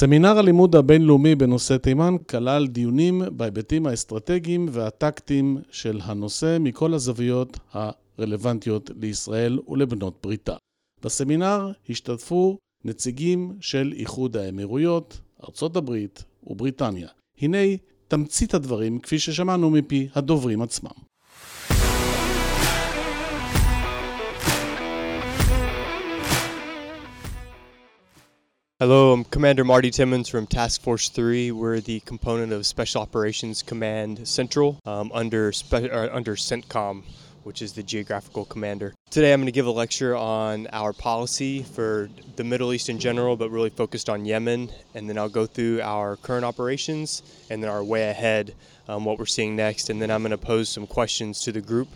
[0.00, 8.90] סמינר הלימוד הבינלאומי בנושא תימן כלל דיונים בהיבטים האסטרטגיים והטקטיים של הנושא מכל הזוויות הרלוונטיות
[9.00, 10.56] לישראל ולבנות בריתה.
[11.04, 17.08] בסמינר השתתפו נציגים של איחוד האמירויות, ארצות הברית ובריטניה.
[17.40, 17.76] הנה
[18.08, 21.09] תמצית הדברים כפי ששמענו מפי הדוברים עצמם.
[28.80, 31.52] Hello, I'm Commander Marty Timmons from Task Force 3.
[31.52, 37.02] We're the component of Special Operations Command Central um, under, spe- uh, under CENTCOM,
[37.44, 38.94] which is the geographical commander.
[39.10, 42.98] Today I'm going to give a lecture on our policy for the Middle East in
[42.98, 44.70] general, but really focused on Yemen.
[44.94, 48.54] And then I'll go through our current operations and then our way ahead,
[48.88, 49.90] um, what we're seeing next.
[49.90, 51.88] And then I'm going to pose some questions to the group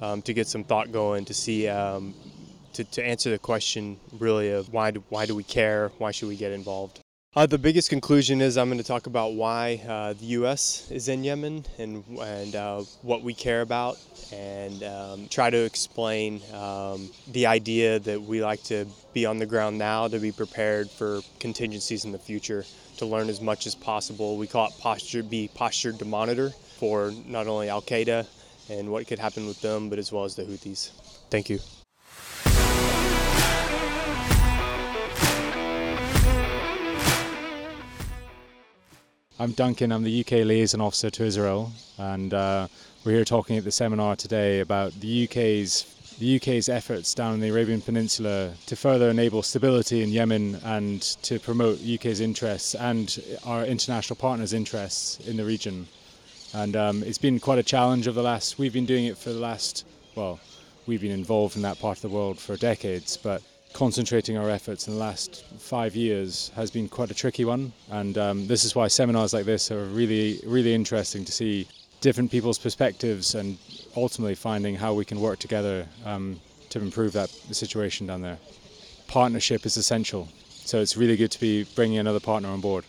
[0.00, 2.14] um, to get some thought going to see um,
[2.74, 6.28] to, to answer the question really of why do, why do we care, why should
[6.28, 7.00] we get involved.
[7.36, 10.90] Uh, the biggest conclusion is I'm going to talk about why uh, the U.S.
[10.90, 13.98] is in Yemen and, and uh, what we care about,
[14.32, 19.46] and um, try to explain um, the idea that we like to be on the
[19.46, 22.64] ground now to be prepared for contingencies in the future,
[22.96, 24.36] to learn as much as possible.
[24.36, 28.26] We call it posture, be postured to monitor for not only Al Qaeda
[28.70, 30.90] and what could happen with them, but as well as the Houthis.
[31.30, 31.60] Thank you.
[39.40, 42.68] I'm Duncan, I'm the UK liaison officer to Israel, and uh,
[43.04, 45.86] we're here talking at the seminar today about the UK's
[46.18, 51.00] the UK's efforts down in the Arabian Peninsula to further enable stability in Yemen and
[51.22, 55.88] to promote UK's interests and our international partners' interests in the region.
[56.52, 58.58] And um, it's been quite a challenge over the last.
[58.58, 59.86] We've been doing it for the last.
[60.16, 60.38] Well,
[60.84, 63.40] we've been involved in that part of the world for decades, but
[63.72, 67.72] concentrating our efforts in the last five years has been quite a tricky one.
[67.90, 71.66] And um, this is why seminars like this are really, really interesting to see
[72.00, 73.58] different people's perspectives and
[73.96, 76.40] ultimately finding how we can work together um,
[76.70, 78.38] to improve that situation down there.
[79.06, 82.84] Partnership is essential, so it's really good to be bringing another partner on board.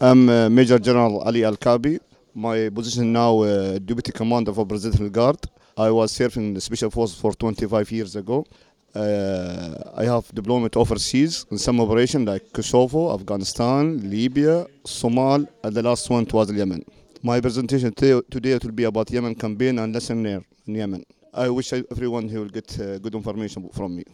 [0.00, 1.98] I'm uh, Major General Ali Al Kabi.
[2.38, 5.40] My position now, uh, Deputy Commander for Presidential Guard.
[5.76, 8.46] I was serving in the Special Forces for 25 years ago.
[8.94, 15.82] Uh, I have deployment overseas in some operation like Kosovo, Afghanistan, Libya, Somal, and the
[15.82, 16.84] last one was Yemen.
[17.24, 21.04] My presentation today, today will be about Yemen campaign and lesson learned in Yemen.
[21.34, 24.04] I wish everyone he will get uh, good information from me.